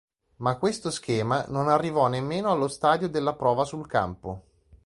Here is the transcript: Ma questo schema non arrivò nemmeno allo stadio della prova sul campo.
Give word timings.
Ma 0.37 0.57
questo 0.57 0.89
schema 0.89 1.45
non 1.49 1.69
arrivò 1.69 2.07
nemmeno 2.07 2.49
allo 2.49 2.67
stadio 2.67 3.07
della 3.07 3.35
prova 3.35 3.65
sul 3.65 3.85
campo. 3.85 4.43